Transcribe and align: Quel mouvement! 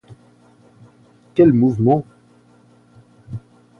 Quel 1.35 1.53
mouvement! 1.53 2.03